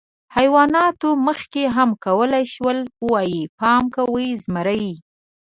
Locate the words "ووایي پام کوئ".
3.03-4.27